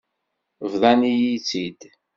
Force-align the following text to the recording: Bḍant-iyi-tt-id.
Bḍant-iyi-tt-id. 0.71 1.79